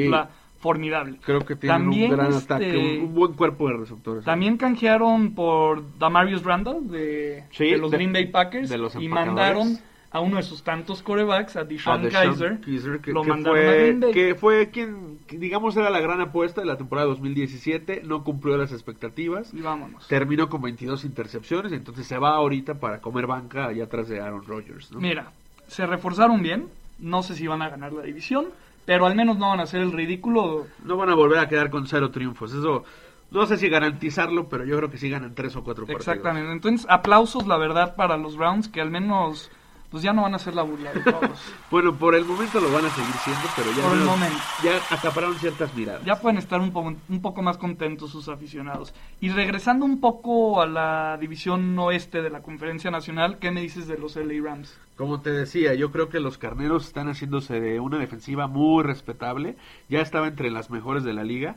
Formidable. 0.62 1.18
Creo 1.24 1.40
que 1.40 1.56
tienen 1.56 1.82
También, 1.82 2.10
un 2.12 2.16
gran 2.16 2.32
este, 2.32 2.54
ataque, 2.54 3.00
un, 3.02 3.14
buen 3.14 3.32
cuerpo 3.32 3.68
de 3.68 3.78
receptores. 3.78 4.24
También 4.24 4.56
canjearon 4.56 5.34
por 5.34 5.82
Damarius 5.98 6.44
Randall 6.44 6.88
de, 6.88 7.44
Sí, 7.50 7.70
de 7.72 7.78
los 7.78 7.90
de- 7.90 7.96
Green 7.96 8.12
Bay 8.12 8.26
Packers 8.26 8.70
de 8.70 8.78
los 8.78 8.94
y 8.94 9.08
mandaron 9.08 9.76
a 10.12 10.20
uno 10.20 10.36
de 10.36 10.42
sus 10.42 10.62
tantos 10.62 11.02
corebacks, 11.02 11.56
a 11.56 11.60
a 11.60 11.64
Deshaun 11.64 12.02
Deshaun 12.02 12.28
Kaiser, 12.28 12.60
Kaiser, 12.60 13.00
que, 13.00 13.12
lo 13.12 13.22
que 13.22 13.28
mandaron 13.30 13.58
a 13.58 13.62
fue, 13.62 13.78
Green 13.78 14.00
Bay. 14.00 14.12
que 14.12 14.34
fue 14.36 14.70
quien, 14.70 15.18
digamos, 15.28 15.76
era 15.76 15.90
la 15.90 16.00
gran 16.00 16.20
apuesta 16.20 16.60
de 16.60 16.66
la 16.68 16.76
temporada 16.76 17.08
2017, 17.08 18.02
no 18.04 18.22
cumplió 18.22 18.56
las 18.56 18.72
expectativas, 18.72 19.52
Y 19.52 19.62
vámonos. 19.62 20.06
terminó 20.06 20.48
con 20.48 20.62
22 20.62 21.04
intercepciones, 21.04 21.72
entonces 21.72 22.06
se 22.06 22.18
va 22.18 22.36
ahorita 22.36 22.74
para 22.74 23.00
comer 23.00 23.26
banca 23.26 23.66
allá 23.66 23.84
atrás 23.84 24.08
de 24.08 24.20
Aaron 24.20 24.44
Rodgers. 24.44 24.92
¿no? 24.92 25.00
Mira, 25.00 25.32
se 25.66 25.86
reforzaron 25.86 26.40
bien, 26.42 26.68
no 26.98 27.22
sé 27.24 27.34
si 27.34 27.46
van 27.48 27.62
a 27.62 27.70
ganar 27.70 27.92
la 27.94 28.02
división, 28.02 28.46
pero 28.84 29.06
al 29.06 29.14
menos 29.14 29.38
no 29.38 29.48
van 29.48 29.60
a 29.60 29.64
hacer 29.64 29.80
el 29.80 29.92
ridículo. 29.92 30.66
No 30.84 30.96
van 30.96 31.10
a 31.10 31.14
volver 31.14 31.38
a 31.38 31.48
quedar 31.48 31.70
con 31.70 31.86
cero 31.86 32.10
triunfos, 32.10 32.52
eso 32.52 32.84
no 33.30 33.46
sé 33.46 33.56
si 33.56 33.68
garantizarlo, 33.68 34.48
pero 34.48 34.64
yo 34.64 34.76
creo 34.76 34.90
que 34.90 34.98
sí 34.98 35.08
ganan 35.08 35.34
tres 35.34 35.56
o 35.56 35.64
cuatro 35.64 35.86
partidos. 35.86 36.06
Exactamente. 36.06 36.52
Entonces, 36.52 36.86
aplausos, 36.90 37.46
la 37.46 37.56
verdad, 37.56 37.96
para 37.96 38.18
los 38.18 38.36
Browns, 38.36 38.68
que 38.68 38.80
al 38.80 38.90
menos 38.90 39.50
pues 39.92 40.02
ya 40.02 40.12
no 40.12 40.22
van 40.22 40.34
a 40.34 40.38
ser 40.40 40.54
la 40.56 40.62
burla 40.62 40.92
de 40.92 41.00
todos. 41.00 41.40
Bueno, 41.70 41.94
por 41.94 42.14
el 42.16 42.24
momento 42.24 42.60
lo 42.60 42.70
van 42.72 42.84
a 42.84 42.90
seguir 42.90 43.14
siendo, 43.24 43.42
pero 43.54 43.70
ya, 43.70 43.82
Por 43.84 43.92
el 43.92 43.98
menos- 44.00 44.18
momento. 44.18 44.38
ya 44.64 44.94
acapararon 44.94 45.36
ciertas 45.38 45.72
miradas. 45.74 46.04
ya 46.04 46.20
pueden 46.20 46.38
estar 46.38 46.60
un 46.60 46.72
poco, 46.72 46.94
un 47.08 47.22
poco 47.22 47.42
más 47.42 47.56
contentos 47.58 48.10
sus 48.10 48.28
aficionados. 48.28 48.92
Y 49.20 49.28
regresando 49.30 49.84
un 49.86 50.00
poco 50.00 50.60
a 50.60 50.66
la 50.66 51.16
división 51.20 51.78
oeste 51.78 52.20
de 52.22 52.30
la 52.30 52.42
Conferencia 52.42 52.90
Nacional, 52.90 53.38
¿qué 53.38 53.50
me 53.52 53.60
dices 53.60 53.86
de 53.86 53.96
los 53.98 54.16
LA 54.16 54.42
Rams? 54.42 54.76
Como 54.96 55.20
te 55.20 55.30
decía, 55.30 55.74
yo 55.74 55.90
creo 55.92 56.08
que 56.08 56.20
los 56.20 56.36
carneros 56.38 56.86
están 56.86 57.08
haciéndose 57.08 57.60
de 57.60 57.80
una 57.80 57.98
defensiva 57.98 58.46
muy 58.48 58.82
respetable. 58.82 59.56
Ya 59.88 60.00
estaba 60.00 60.26
entre 60.28 60.50
las 60.50 60.70
mejores 60.70 61.04
de 61.04 61.12
la 61.12 61.24
liga, 61.24 61.56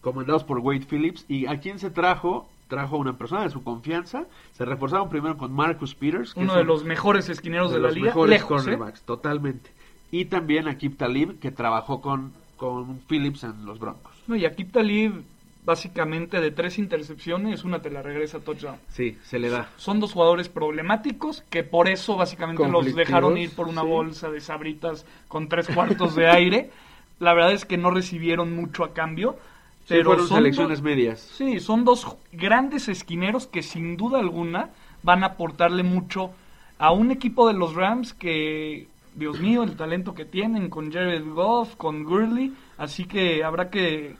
comandados 0.00 0.44
por 0.44 0.58
Wade 0.58 0.86
Phillips. 0.88 1.24
¿Y 1.28 1.46
a 1.46 1.60
quién 1.60 1.78
se 1.78 1.90
trajo? 1.90 2.48
Trajo 2.68 2.96
a 2.96 2.98
una 2.98 3.16
persona 3.18 3.42
de 3.42 3.50
su 3.50 3.62
confianza. 3.62 4.24
Se 4.52 4.64
reforzaron 4.64 5.08
primero 5.10 5.36
con 5.36 5.52
Marcus 5.52 5.94
Peters, 5.94 6.34
que 6.34 6.40
Uno 6.40 6.52
es 6.52 6.56
de 6.56 6.62
un- 6.62 6.66
los 6.68 6.84
mejores 6.84 7.28
esquineros 7.28 7.70
de, 7.70 7.76
de 7.76 7.82
la 7.82 7.88
los 7.88 7.94
liga, 7.96 8.06
mejores 8.08 8.30
lejos, 8.30 8.62
¿eh? 8.62 8.70
cornerbacks, 8.70 9.02
totalmente. 9.02 9.70
Y 10.10 10.26
también 10.26 10.68
a 10.68 10.78
Kip 10.78 10.96
Talib, 10.96 11.38
que 11.40 11.50
trabajó 11.50 12.00
con, 12.00 12.32
con 12.56 13.00
Phillips 13.08 13.44
en 13.44 13.66
los 13.66 13.78
Broncos. 13.78 14.12
No, 14.26 14.36
y 14.36 14.46
aquí 14.46 14.64
Talib, 14.64 15.22
básicamente 15.64 16.40
de 16.40 16.50
tres 16.50 16.78
intercepciones, 16.78 17.64
una 17.64 17.80
te 17.80 17.90
la 17.90 18.02
regresa 18.02 18.38
a 18.38 18.40
touchdown. 18.40 18.76
Sí, 18.88 19.18
se 19.24 19.38
le 19.38 19.50
da. 19.50 19.68
Son 19.76 20.00
dos 20.00 20.12
jugadores 20.12 20.48
problemáticos 20.48 21.42
que 21.50 21.64
por 21.64 21.88
eso 21.88 22.16
básicamente 22.16 22.66
los 22.68 22.94
dejaron 22.94 23.36
ir 23.38 23.54
por 23.54 23.68
una 23.68 23.82
sí. 23.82 23.88
bolsa 23.88 24.30
de 24.30 24.40
sabritas 24.40 25.04
con 25.28 25.48
tres 25.48 25.68
cuartos 25.68 26.14
de 26.14 26.28
aire. 26.28 26.70
La 27.20 27.32
verdad 27.32 27.52
es 27.52 27.64
que 27.64 27.76
no 27.76 27.90
recibieron 27.90 28.54
mucho 28.56 28.84
a 28.84 28.92
cambio. 28.92 29.36
Sí, 29.84 29.94
Pero 29.94 30.04
fueron 30.10 30.26
son 30.28 30.38
selecciones 30.38 30.78
dos- 30.78 30.84
medias. 30.84 31.20
Sí, 31.20 31.60
son 31.60 31.84
dos 31.84 32.06
grandes 32.32 32.88
esquineros 32.88 33.46
que 33.46 33.62
sin 33.62 33.96
duda 33.96 34.18
alguna 34.18 34.70
van 35.02 35.22
a 35.22 35.26
aportarle 35.28 35.82
mucho 35.82 36.30
a 36.78 36.90
un 36.90 37.10
equipo 37.10 37.46
de 37.46 37.54
los 37.54 37.74
Rams 37.74 38.14
que, 38.14 38.88
Dios 39.14 39.38
mío, 39.40 39.62
el 39.62 39.76
talento 39.76 40.14
que 40.14 40.24
tienen 40.24 40.70
con 40.70 40.90
Jared 40.90 41.24
Goff, 41.24 41.76
con 41.76 42.04
Gurley, 42.04 42.54
así 42.78 43.04
que 43.04 43.44
habrá 43.44 43.68
que, 43.68 44.16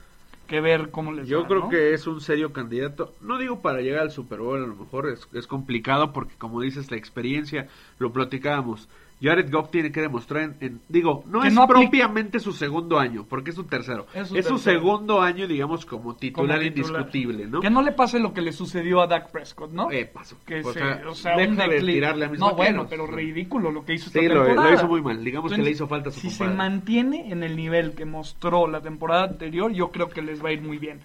que 0.47 0.61
ver 0.61 0.91
cómo 0.91 1.11
les 1.11 1.27
Yo 1.27 1.41
va, 1.41 1.47
creo 1.47 1.59
¿no? 1.61 1.69
que 1.69 1.93
es 1.95 2.05
un 2.05 2.21
serio 2.21 2.53
candidato. 2.53 3.13
No 3.21 3.39
digo 3.39 3.59
para 3.61 3.81
llegar 3.81 4.01
al 4.03 4.11
Super 4.11 4.39
Bowl, 4.41 4.63
a 4.63 4.67
lo 4.67 4.75
mejor 4.75 5.09
es, 5.09 5.27
es 5.33 5.47
complicado 5.47 6.13
porque, 6.13 6.35
como 6.37 6.61
dices, 6.61 6.91
la 6.91 6.97
experiencia, 6.97 7.67
lo 7.97 8.13
platicábamos. 8.13 8.87
Jared 9.21 9.49
Goff 9.49 9.71
tiene 9.71 9.91
que 9.93 10.01
demostrar, 10.01 10.43
en, 10.43 10.55
en- 10.59 10.81
digo, 10.89 11.23
no 11.27 11.41
Que 11.41 11.47
es 11.47 11.53
no 11.53 11.67
propiamente 11.67 12.39
su 12.41 12.51
segundo 12.51 12.99
año, 12.99 13.25
porque 13.29 13.51
es 13.51 13.55
su 13.55 13.63
tercero. 13.63 14.05
Es 14.13 14.29
Es 14.33 14.45
su 14.45 14.57
segundo 14.57 15.21
año, 15.21 15.47
digamos, 15.47 15.85
como 15.85 16.15
titular, 16.15 16.57
Como 16.57 16.69
titular. 16.69 17.01
indiscutible, 17.01 17.47
¿no? 17.47 17.61
Que 17.61 17.69
no 17.69 17.81
le 17.81 17.93
pase 17.93 18.19
lo 18.19 18.33
que 18.33 18.41
le 18.41 18.51
sucedió 18.51 19.01
a 19.01 19.07
Dak 19.07 19.31
Prescott, 19.31 19.71
¿no? 19.71 19.89
Eh, 19.89 20.05
pasó. 20.05 20.35
Que 20.45 20.59
o, 20.59 20.73
se- 20.73 20.79
sea, 20.79 21.01
o 21.09 21.15
sea, 21.15 21.37
deja 21.37 21.67
de 21.67 21.79
tirarle 21.81 22.25
a 22.25 22.29
mis 22.29 22.39
No, 22.39 22.47
vaqueros. 22.55 22.75
bueno, 22.75 22.87
pero 22.89 23.07
ridículo 23.07 23.71
lo 23.71 23.85
que 23.85 23.93
hizo 23.93 24.07
esta 24.07 24.19
Sí, 24.19 24.27
lo, 24.27 24.43
temporada. 24.43 24.69
lo 24.69 24.75
hizo 24.75 24.87
muy 24.87 25.01
mal. 25.01 25.23
Digamos 25.23 25.53
que 25.53 25.61
le 25.61 25.71
hizo 25.71 25.87
falta 25.87 26.09
a 26.09 26.11
su 26.11 26.19
Si 26.19 26.29
se 26.29 26.45
mantiene 26.47 27.31
en 27.31 27.41
el 27.43 27.55
nivel 27.55 27.93
que 27.93 28.03
mostró 28.05 28.67
la 28.67 28.81
temporada 28.81 29.23
anterior, 29.23 29.71
yo 29.71 29.91
creo 29.91 30.09
que 30.09 30.21
les 30.21 30.43
va 30.43 30.49
a 30.49 30.51
ir 30.51 30.61
muy 30.61 30.77
bien. 30.77 30.99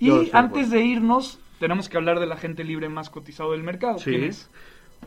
Y 0.00 0.06
Yo 0.08 0.22
de 0.24 0.30
antes 0.32 0.68
de 0.70 0.82
irnos, 0.84 1.38
tenemos 1.60 1.88
que 1.88 1.96
hablar 1.96 2.18
del 2.18 2.32
agente 2.32 2.64
libre 2.64 2.88
más 2.88 3.08
cotizado 3.08 3.52
del 3.52 3.62
mercado. 3.62 3.98
Sí. 3.98 4.10
¿Quién 4.10 4.24
es? 4.24 4.50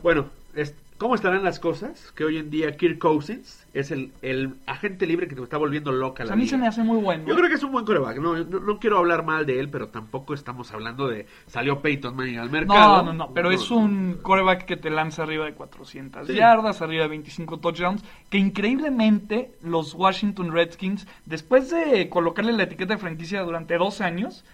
Bueno, 0.02 0.30
es- 0.54 0.74
¿cómo 0.98 1.14
estarán 1.14 1.44
las 1.44 1.60
cosas? 1.60 2.12
Que 2.12 2.24
hoy 2.24 2.38
en 2.38 2.50
día 2.50 2.76
Kirk 2.76 2.98
Cousins 2.98 3.66
es 3.74 3.90
el, 3.90 4.12
el 4.22 4.54
agente 4.66 5.06
libre 5.06 5.28
que 5.28 5.34
te 5.34 5.42
está 5.42 5.56
volviendo 5.58 5.92
loca 5.92 6.24
la 6.24 6.32
a 6.32 6.36
mí 6.36 6.46
se 6.46 6.56
me 6.56 6.66
hace 6.66 6.82
muy 6.82 6.98
bueno. 6.98 7.24
Yo 7.26 7.34
creo 7.36 7.48
que 7.48 7.54
es 7.56 7.62
un 7.62 7.72
buen 7.72 7.84
coreback. 7.84 8.18
No, 8.18 8.36
no, 8.44 8.60
no 8.60 8.78
quiero 8.78 8.98
hablar 8.98 9.24
mal 9.24 9.44
de 9.46 9.60
él, 9.60 9.68
pero 9.68 9.88
tampoco 9.88 10.34
estamos 10.34 10.72
hablando 10.72 11.08
de 11.08 11.26
salió 11.46 11.80
Peyton 11.82 12.16
Manning 12.16 12.38
al 12.38 12.50
mercado. 12.50 12.96
No, 12.98 13.12
no, 13.12 13.12
no, 13.12 13.34
pero 13.34 13.50
es 13.50 13.70
un 13.70 14.18
coreback 14.22 14.64
que 14.64 14.76
te 14.76 14.90
lanza 14.90 15.22
arriba 15.24 15.44
de 15.44 15.54
400 15.54 16.26
Sí. 16.26 16.34
yardas, 16.34 16.80
arriba 16.82 17.02
de 17.02 17.08
25 17.10 17.58
touchdowns, 17.58 18.02
que 18.30 18.38
increíblemente 18.38 19.52
los 19.62 19.94
Washington 19.94 20.52
Redskins, 20.52 21.06
después 21.24 21.70
de 21.70 22.08
colocarle 22.08 22.52
la 22.52 22.64
etiqueta 22.64 22.94
de 22.94 22.98
franquicia 23.00 23.42
durante 23.42 23.76
dos 23.76 24.00
años, 24.00 24.44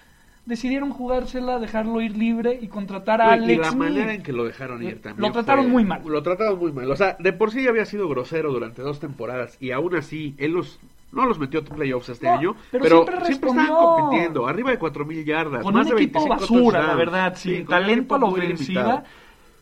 decidieron 0.45 0.91
jugársela, 0.91 1.59
dejarlo 1.59 2.01
ir 2.01 2.17
libre 2.17 2.59
y 2.61 2.69
contratar 2.69 3.21
a 3.23 3.37
Y 3.37 3.45
Alex 3.45 3.61
la 3.61 3.71
Smith. 3.71 3.79
manera 3.79 4.15
en 4.15 4.23
que 4.23 4.33
lo 4.33 4.45
dejaron 4.45 4.83
ir 4.83 4.95
Lo 4.95 5.01
también. 5.01 5.33
trataron 5.33 5.65
fue- 5.65 5.73
muy 5.73 5.85
mal. 5.85 6.03
Lo 6.05 6.23
trataron 6.23 6.59
muy 6.59 6.73
mal. 6.73 6.91
O 6.91 6.97
sea, 6.97 7.17
de 7.19 7.33
por 7.33 7.51
sí 7.53 7.63
ya 7.63 7.71
había 7.71 7.85
sido 7.87 8.09
grosero 8.09 8.53
durante 8.53 8.83
dos 8.83 8.99
temporadas 9.01 9.57
y 9.61 9.71
aún 9.71 9.95
así 9.97 10.35
él 10.39 10.53
los 10.53 10.79
no 11.13 11.27
los 11.27 11.39
metió 11.39 11.61
a 11.61 11.63
playoffs 11.65 12.09
este 12.09 12.27
No, 12.27 12.33
año, 12.33 12.57
pero 12.71 12.83
pero, 12.85 12.97
siempre 13.05 13.27
siempre, 13.27 13.51
estaban 13.51 13.69
compitiendo, 14.01 14.47
arriba 14.49 14.71
de 14.71 14.79
4000 14.79 15.25
yardas, 15.27 15.63
Con 15.63 15.75
más 15.75 15.87
un 15.87 15.95
de 15.97 16.03
equipo 16.03 16.21
25 16.21 16.57
basura, 16.57 16.87
la 16.87 16.95
verdad, 16.95 17.35
Sí, 17.37 17.57
sin 17.57 17.67
talento 17.67 18.15
a 18.15 18.19
la 18.19 18.25
ofensiva. 18.27 18.81
limitado. 18.83 19.05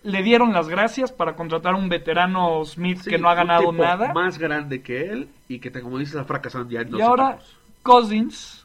Le 0.05 0.23
dieron 0.23 0.53
las 0.53 0.69
gracias 0.69 1.11
para 1.13 1.35
contratar 1.35 1.75
a 1.75 1.77
un 1.77 1.89
veterano 1.89 2.65
Smith 2.65 3.01
Sí, 3.03 3.11
que 3.11 3.19
no 3.19 3.29
ha 3.29 3.33
un 3.33 3.37
ganado 3.39 3.61
tipo 3.71 3.73
nada. 3.83 4.15
Más 4.15 4.39
grande 4.39 4.81
que 4.81 5.11
él 5.11 5.29
y 5.49 5.59
que, 5.59 5.73
como 5.73 5.99
dices, 5.99 6.15
ha 6.17 6.25
fracasado 6.25 6.67
ya 6.71 6.83
en 6.83 6.95
y 6.97 7.01
ahora 7.03 7.33
equipos. 7.33 7.57
Cousins 7.83 8.60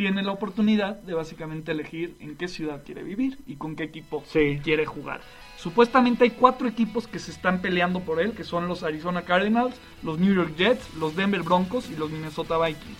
tiene 0.00 0.22
la 0.22 0.32
oportunidad 0.32 0.96
de 1.02 1.12
básicamente 1.12 1.72
elegir 1.72 2.16
en 2.20 2.34
qué 2.34 2.48
ciudad 2.48 2.82
quiere 2.86 3.02
vivir 3.02 3.36
y 3.46 3.56
con 3.56 3.76
qué 3.76 3.82
equipo 3.84 4.24
Sí. 4.26 4.58
quiere 4.64 4.86
jugar. 4.86 5.20
Supuestamente 5.58 6.24
hay 6.24 6.30
cuatro 6.30 6.66
equipos 6.66 7.06
que 7.06 7.18
se 7.18 7.30
están 7.30 7.60
peleando 7.60 8.00
por 8.00 8.18
él, 8.18 8.32
que 8.32 8.42
son 8.42 8.66
los 8.66 8.82
Arizona 8.82 9.26
Cardinals, 9.26 9.74
los 10.02 10.18
New 10.18 10.32
York 10.34 10.56
Jets, 10.56 10.94
los 10.94 11.16
Denver 11.16 11.42
Broncos 11.42 11.90
y 11.90 11.96
los 11.96 12.10
Minnesota 12.10 12.56
Vikings. 12.56 12.96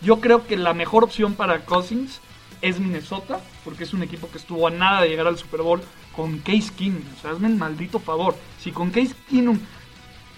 Yo 0.00 0.20
creo 0.20 0.46
que 0.46 0.56
la 0.56 0.74
mejor 0.74 1.02
opción 1.02 1.34
para 1.34 1.64
Cousins 1.64 2.20
es 2.62 2.78
Minnesota, 2.78 3.40
porque 3.64 3.82
es 3.82 3.92
un 3.92 4.04
equipo 4.04 4.30
que 4.30 4.38
estuvo 4.38 4.68
a 4.68 4.70
nada 4.70 5.02
de 5.02 5.08
llegar 5.08 5.26
al 5.26 5.36
Super 5.36 5.62
Bowl 5.62 5.80
con 6.14 6.38
Case 6.38 6.70
Keenum. 6.78 7.02
O 7.18 7.20
sea, 7.20 7.32
hazme 7.32 7.48
el 7.48 7.56
maldito 7.56 7.98
favor. 7.98 8.36
Si 8.60 8.70
con 8.70 8.90
Case 8.92 9.16
Keenum 9.28 9.58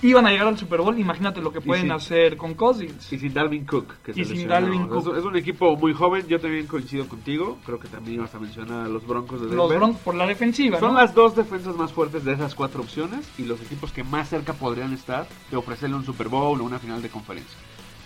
iban 0.02 0.26
a 0.26 0.30
llegar 0.30 0.46
al 0.48 0.58
Super 0.58 0.80
Bowl, 0.80 0.98
imagínate 0.98 1.40
lo 1.40 1.52
que 1.52 1.60
pueden 1.60 1.90
hacer 1.92 2.36
con 2.36 2.54
Cousins. 2.54 3.12
Y 3.12 3.18
sin 3.18 3.32
Dalvin 3.32 3.64
Cook. 3.64 3.94
Que 4.04 4.12
Y 4.14 4.24
sin. 4.24 4.48
Dalvin 4.48 4.86
Cook. 4.88 5.16
Es, 5.16 5.24
un 5.24 5.36
equipo 5.36 5.76
muy 5.76 5.94
joven. 5.94 6.26
Yo 6.28 6.40
también 6.40 6.66
coincido 6.66 7.08
contigo. 7.08 7.58
Creo 7.64 7.78
que 7.78 7.88
también 7.88 8.16
ibas 8.16 8.34
a 8.34 8.38
mencionar 8.38 8.86
a 8.86 8.88
los 8.88 9.06
Broncos 9.06 9.40
de 9.40 9.46
Denver. 9.46 9.58
Los 9.58 9.74
Broncos 9.74 10.00
por 10.02 10.14
la 10.14 10.26
defensiva, 10.26 10.78
Son 10.78 10.94
¿no? 10.94 11.00
las 11.00 11.14
dos 11.14 11.34
defensas 11.34 11.76
más 11.76 11.92
fuertes 11.92 12.24
de 12.24 12.32
esas 12.32 12.54
cuatro 12.54 12.82
opciones 12.82 13.28
y 13.38 13.44
los 13.44 13.60
equipos 13.60 13.92
que 13.92 14.04
más 14.04 14.28
cerca 14.28 14.52
podrían 14.52 14.92
estar 14.92 15.26
de 15.50 15.56
ofrecerle 15.56 15.96
un 15.96 16.04
Super 16.04 16.28
Bowl 16.28 16.60
o 16.60 16.64
una 16.64 16.78
final 16.78 17.02
de 17.02 17.08
conferencia. 17.08 17.56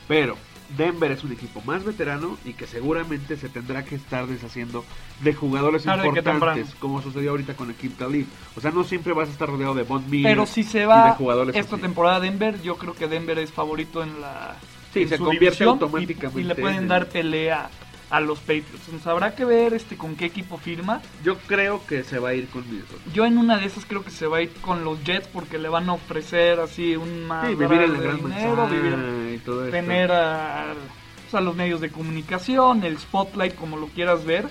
Pero 0.06 0.36
Denver 0.76 1.10
es 1.12 1.24
un 1.24 1.32
equipo 1.32 1.60
más 1.66 1.84
veterano 1.84 2.38
y 2.44 2.52
que 2.54 2.66
seguramente 2.66 3.36
se 3.36 3.48
tendrá 3.48 3.84
que 3.84 3.94
estar 3.96 4.26
deshaciendo 4.26 4.84
de 5.22 5.34
jugadores 5.34 5.84
importantes, 5.86 6.74
como 6.78 7.02
sucedió 7.02 7.30
ahorita 7.32 7.54
con 7.54 7.70
Equip 7.70 7.98
Talib. 7.98 8.26
O 8.56 8.60
sea, 8.60 8.70
no 8.70 8.84
siempre 8.84 9.12
vas 9.12 9.28
a 9.28 9.32
estar 9.32 9.48
rodeado 9.48 9.74
de 9.74 9.82
Bond 9.82 10.08
Miller 10.08 10.32
Pero 10.32 10.46
si 10.46 10.62
se 10.62 10.86
va 10.86 11.12
jugadores 11.12 11.54
esta 11.56 11.74
así. 11.76 11.82
temporada 11.82 12.20
Denver, 12.20 12.60
yo 12.62 12.76
creo 12.76 12.94
que 12.94 13.08
Denver 13.08 13.38
es 13.38 13.50
favorito 13.52 14.02
en 14.02 14.20
la 14.20 14.56
Sí, 14.92 15.02
en 15.02 15.08
se 15.08 15.16
su 15.18 15.24
convierte 15.24 15.64
y- 15.64 15.66
automáticamente 15.66 16.40
y, 16.40 16.44
le 16.44 16.54
pueden 16.54 16.78
en- 16.78 16.88
dar 16.88 17.06
pelea 17.08 17.68
a 18.10 18.20
los 18.20 18.40
Patriots. 18.40 19.06
Habrá 19.06 19.34
que 19.34 19.44
ver 19.44 19.72
este 19.74 19.96
con 19.96 20.16
qué 20.16 20.26
equipo 20.26 20.58
firma. 20.58 21.00
Yo 21.24 21.38
creo 21.46 21.84
que 21.86 22.02
se 22.02 22.18
va 22.18 22.30
a 22.30 22.34
ir 22.34 22.48
con 22.48 22.68
Minnesota. 22.68 23.02
Yo 23.14 23.24
en 23.24 23.38
una 23.38 23.56
de 23.56 23.66
esas 23.66 23.84
creo 23.86 24.02
que 24.04 24.10
se 24.10 24.26
va 24.26 24.38
a 24.38 24.42
ir 24.42 24.52
con 24.60 24.84
los 24.84 25.02
Jets 25.04 25.28
porque 25.28 25.58
le 25.58 25.68
van 25.68 25.88
a 25.88 25.92
ofrecer 25.94 26.58
así 26.60 26.96
un 26.96 27.26
más 27.26 27.46
Sí, 27.48 27.54
vivir 27.54 27.80
en 27.82 27.92
la 27.92 28.00
gran 28.00 28.16
dinero, 28.16 28.68
vivir- 28.68 29.34
y 29.34 29.38
todo 29.38 29.64
esto. 29.64 29.70
tener 29.76 30.10
a, 30.12 30.74
pues, 31.22 31.34
a 31.34 31.40
los 31.40 31.54
medios 31.54 31.80
de 31.80 31.90
comunicación, 31.90 32.82
el 32.84 32.98
spotlight 32.98 33.54
como 33.54 33.76
lo 33.76 33.86
quieras 33.86 34.24
ver. 34.24 34.48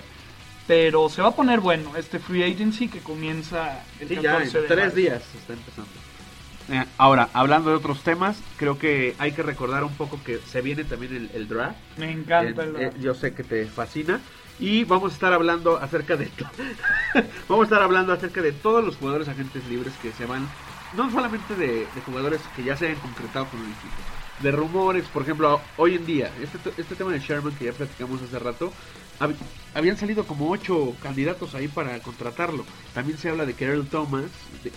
Pero 0.66 1.08
se 1.08 1.20
va 1.20 1.28
a 1.28 1.34
poner 1.34 1.58
bueno 1.58 1.96
este 1.96 2.20
free 2.20 2.44
agency 2.44 2.86
que 2.86 3.00
comienza 3.00 3.82
el 3.98 4.08
Sí, 4.08 4.14
14 4.16 4.22
ya 4.52 4.58
en 4.58 4.62
de 4.62 4.68
tres 4.68 4.94
días 4.94 5.22
está 5.36 5.52
empezando. 5.54 5.88
Eh, 6.70 6.84
ahora, 6.98 7.28
hablando 7.32 7.70
de 7.70 7.76
otros 7.76 8.02
temas, 8.02 8.40
creo 8.56 8.78
que 8.78 9.14
hay 9.18 9.32
que 9.32 9.42
recordar 9.42 9.82
un 9.84 9.94
poco 9.94 10.20
que 10.24 10.38
se 10.38 10.60
viene 10.62 10.84
también 10.84 11.14
el, 11.16 11.30
el 11.34 11.48
draft. 11.48 11.76
Me 11.96 12.12
encanta 12.12 12.62
Eh, 12.62 12.66
el 12.68 12.76
eh, 12.76 12.78
draft. 12.80 12.98
yo 13.00 13.14
sé 13.14 13.34
que 13.34 13.42
te 13.44 13.66
fascina. 13.66 14.20
Y 14.58 14.84
vamos 14.84 15.12
a 15.12 15.14
estar 15.14 15.32
hablando 15.32 15.78
acerca 15.78 16.16
de 16.16 16.30
vamos 17.48 17.62
a 17.62 17.64
estar 17.64 17.82
hablando 17.82 18.12
acerca 18.12 18.42
de 18.42 18.52
todos 18.52 18.84
los 18.84 18.96
jugadores 18.96 19.26
agentes 19.26 19.66
libres 19.68 19.94
que 20.02 20.12
se 20.12 20.26
van, 20.26 20.46
no 20.94 21.10
solamente 21.10 21.54
de, 21.56 21.66
de 21.94 22.00
jugadores 22.04 22.42
que 22.54 22.62
ya 22.64 22.76
se 22.76 22.88
hayan 22.88 23.00
concretado 23.00 23.46
con 23.46 23.58
un 23.60 23.66
equipo, 23.70 23.96
de 24.40 24.50
rumores, 24.52 25.04
por 25.08 25.22
ejemplo, 25.22 25.60
hoy 25.78 25.94
en 25.94 26.04
día, 26.04 26.30
este, 26.42 26.58
este 26.76 26.94
tema 26.94 27.10
de 27.10 27.20
Sherman 27.20 27.54
que 27.54 27.64
ya 27.66 27.72
platicamos 27.72 28.20
hace 28.22 28.38
rato, 28.38 28.70
habían 29.74 29.96
salido 29.96 30.24
como 30.24 30.50
ocho 30.50 30.94
candidatos 31.02 31.54
ahí 31.54 31.68
para 31.68 31.98
contratarlo. 32.00 32.64
También 32.94 33.18
se 33.18 33.28
habla 33.28 33.46
de 33.46 33.54
que 33.54 33.66
Earl 33.66 33.86
Thomas, 33.86 34.24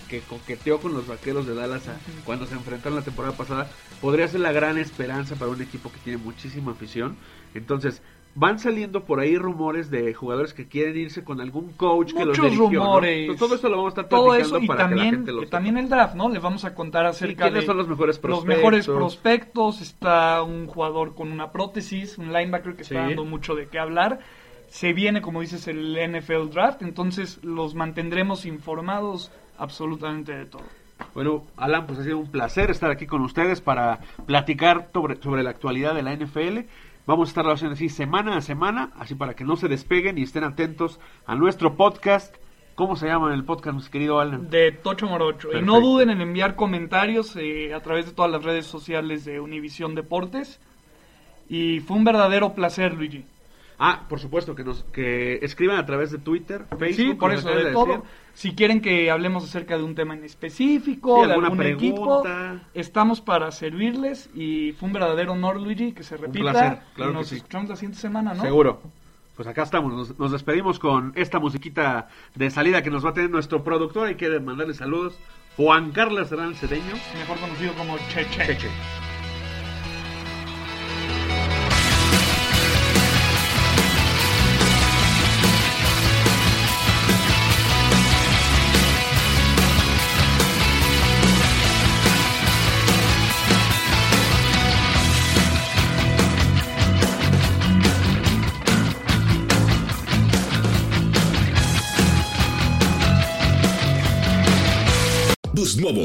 que 0.08 0.20
coqueteó 0.20 0.80
con 0.80 0.92
los 0.92 1.06
vaqueros 1.06 1.46
de 1.46 1.54
Dallas 1.54 1.82
cuando 2.24 2.46
se 2.46 2.54
enfrentaron 2.54 2.96
la 2.96 3.04
temporada 3.04 3.36
pasada, 3.36 3.70
podría 4.00 4.28
ser 4.28 4.40
la 4.40 4.52
gran 4.52 4.78
esperanza 4.78 5.34
para 5.36 5.50
un 5.50 5.62
equipo 5.62 5.90
que 5.90 5.98
tiene 5.98 6.18
muchísima 6.18 6.72
afición. 6.72 7.16
Entonces, 7.54 8.02
van 8.34 8.58
saliendo 8.58 9.04
por 9.04 9.20
ahí 9.20 9.36
rumores 9.36 9.90
de 9.90 10.12
jugadores 10.12 10.52
que 10.52 10.66
quieren 10.66 10.96
irse 10.96 11.22
con 11.22 11.40
algún 11.40 11.72
coach 11.72 12.12
que 12.12 12.24
los 12.24 12.40
dirigió, 12.40 12.66
rumores. 12.66 13.36
todo 13.36 13.54
eso 13.54 13.68
lo 13.68 13.76
vamos 13.76 13.96
a 13.96 14.00
estar 14.00 14.08
todo 14.08 14.34
eso, 14.34 14.58
y 14.58 14.66
también, 14.66 15.24
también 15.50 15.78
el 15.78 15.88
draft, 15.88 16.14
¿no? 16.14 16.28
Le 16.28 16.40
vamos 16.40 16.64
a 16.64 16.74
contar 16.74 17.06
acerca 17.06 17.50
de 17.50 17.62
son 17.62 17.76
los 17.76 17.88
mejores 17.88 18.18
prospectos. 18.18 18.48
Los 18.48 18.56
mejores 18.56 18.86
prospectos. 18.86 19.80
Está 19.80 20.42
un 20.42 20.66
jugador 20.66 21.14
con 21.14 21.30
una 21.30 21.52
prótesis, 21.52 22.18
un 22.18 22.32
linebacker 22.32 22.76
que 22.76 22.82
está 22.82 23.00
dando 23.00 23.24
mucho 23.24 23.54
de 23.54 23.68
qué 23.68 23.78
hablar. 23.78 24.20
Se 24.68 24.92
viene, 24.92 25.22
como 25.22 25.40
dices, 25.40 25.68
el 25.68 25.96
NFL 25.96 26.50
Draft, 26.50 26.82
entonces 26.82 27.38
los 27.44 27.74
mantendremos 27.74 28.44
informados 28.44 29.30
absolutamente 29.56 30.34
de 30.34 30.46
todo. 30.46 30.64
Bueno, 31.14 31.44
Alan, 31.56 31.86
pues 31.86 32.00
ha 32.00 32.04
sido 32.04 32.18
un 32.18 32.30
placer 32.30 32.70
estar 32.70 32.90
aquí 32.90 33.06
con 33.06 33.22
ustedes 33.22 33.60
para 33.60 34.00
platicar 34.26 34.90
sobre, 34.92 35.20
sobre 35.22 35.42
la 35.42 35.50
actualidad 35.50 35.94
de 35.94 36.02
la 36.02 36.14
NFL. 36.14 36.60
Vamos 37.06 37.28
a 37.28 37.30
estar 37.30 37.46
haciendo 37.50 37.74
así 37.74 37.90
semana 37.90 38.36
a 38.36 38.40
semana, 38.40 38.90
así 38.98 39.14
para 39.14 39.34
que 39.34 39.44
no 39.44 39.56
se 39.56 39.68
despeguen 39.68 40.16
y 40.16 40.22
estén 40.22 40.42
atentos 40.42 40.98
a 41.26 41.34
nuestro 41.34 41.76
podcast. 41.76 42.34
¿Cómo 42.74 42.96
se 42.96 43.06
llama 43.06 43.34
el 43.34 43.44
podcast, 43.44 43.76
mi 43.76 43.90
querido 43.90 44.20
Alan? 44.20 44.48
De 44.48 44.72
Tocho 44.72 45.06
Morocho. 45.06 45.52
Y 45.52 45.60
no 45.60 45.80
duden 45.80 46.08
en 46.08 46.22
enviar 46.22 46.56
comentarios 46.56 47.36
eh, 47.36 47.74
a 47.74 47.80
través 47.80 48.06
de 48.06 48.12
todas 48.12 48.30
las 48.30 48.42
redes 48.42 48.66
sociales 48.66 49.26
de 49.26 49.38
Univisión 49.38 49.94
Deportes. 49.94 50.60
Y 51.46 51.80
fue 51.80 51.98
un 51.98 52.04
verdadero 52.04 52.54
placer, 52.54 52.94
Luigi. 52.94 53.26
Ah, 53.78 54.04
por 54.08 54.20
supuesto, 54.20 54.54
que 54.54 54.64
nos 54.64 54.84
que 54.92 55.38
escriban 55.42 55.78
a 55.78 55.86
través 55.86 56.10
de 56.10 56.18
Twitter, 56.18 56.66
Facebook. 56.78 56.94
Sí, 56.94 57.14
por 57.14 57.32
eso, 57.32 57.48
de, 57.48 57.72
todo. 57.72 58.04
Si 58.32 58.54
quieren 58.54 58.80
que 58.80 59.10
hablemos 59.10 59.44
acerca 59.44 59.76
de 59.76 59.84
un 59.84 59.94
tema 59.94 60.14
en 60.14 60.24
específico, 60.24 61.26
de 61.26 61.32
algún 61.32 61.62
equipo, 61.62 62.22
estamos 62.72 63.20
para 63.20 63.50
servirles. 63.50 64.30
Y 64.34 64.72
fue 64.72 64.88
un 64.88 64.92
verdadero 64.92 65.32
honor, 65.32 65.60
Luigi, 65.60 65.92
que 65.92 66.02
se 66.02 66.16
repita. 66.16 66.46
Un 66.46 66.52
placer, 66.52 66.78
claro 66.94 67.10
y 67.12 67.14
nos 67.14 67.32
escuchamos 67.32 67.68
la 67.68 67.76
siguiente 67.76 67.98
semana, 67.98 68.34
¿no? 68.34 68.42
Seguro. 68.42 68.80
Pues 69.36 69.48
acá 69.48 69.64
estamos, 69.64 70.16
nos, 70.16 70.30
despedimos 70.30 70.78
con 70.78 71.12
esta 71.16 71.40
musiquita 71.40 72.06
de 72.36 72.50
salida 72.50 72.82
que 72.82 72.90
nos 72.90 73.04
va 73.04 73.10
a 73.10 73.14
tener 73.14 73.30
nuestro 73.30 73.64
productor. 73.64 74.06
Hay 74.06 74.14
que 74.14 74.38
mandarle 74.38 74.74
saludos. 74.74 75.18
Juan 75.56 75.90
Carlos 75.90 76.30
Hernández 76.30 76.60
Cedeño. 76.60 76.94
Mejor 77.18 77.38
conocido 77.38 77.72
como 77.74 77.98
Cheche. 78.10 78.46
Cheche. 78.46 78.68